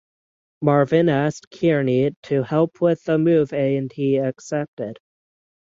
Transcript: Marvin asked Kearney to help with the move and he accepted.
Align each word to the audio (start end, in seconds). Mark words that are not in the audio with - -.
Marvin 0.63 1.09
asked 1.09 1.51
Kearney 1.51 2.09
to 2.23 2.41
help 2.41 2.81
with 2.81 3.03
the 3.03 3.19
move 3.19 3.53
and 3.53 3.91
he 3.93 4.17
accepted. 4.17 4.97